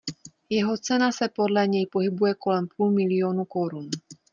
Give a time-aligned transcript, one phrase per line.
[0.53, 3.89] Jeho cena se podle něj pohybuje kolem půl miliónu korun.